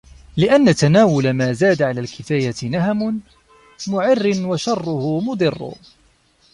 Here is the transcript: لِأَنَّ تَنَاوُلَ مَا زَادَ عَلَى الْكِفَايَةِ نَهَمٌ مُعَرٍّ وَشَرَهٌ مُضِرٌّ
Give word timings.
لِأَنَّ 0.37 0.75
تَنَاوُلَ 0.75 1.33
مَا 1.33 1.53
زَادَ 1.53 1.81
عَلَى 1.81 1.99
الْكِفَايَةِ 2.01 2.55
نَهَمٌ 2.69 3.21
مُعَرٍّ 3.87 4.33
وَشَرَهٌ 4.45 5.19
مُضِرٌّ 5.21 5.73